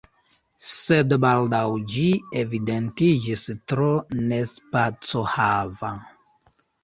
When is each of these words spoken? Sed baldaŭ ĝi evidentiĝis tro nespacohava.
Sed 0.67 1.11
baldaŭ 1.25 1.59
ĝi 1.95 2.05
evidentiĝis 2.45 3.43
tro 3.73 3.91
nespacohava. 4.31 5.93